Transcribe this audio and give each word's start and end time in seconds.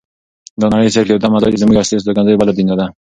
دا 0.61 0.65
نړۍ 0.73 0.89
صرف 0.95 1.07
یو 1.09 1.21
دمه 1.23 1.37
ځای 1.41 1.51
دی 1.51 1.61
زمونږ 1.61 1.77
اصلي 1.77 1.95
استوګنځای 1.97 2.39
بله 2.39 2.51
دنیا 2.57 2.75
ده. 2.79 2.87